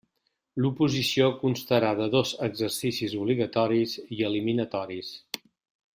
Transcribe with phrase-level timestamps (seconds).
[0.63, 5.17] L'oposició constarà de dos exercicis obligatoris i eliminatoris.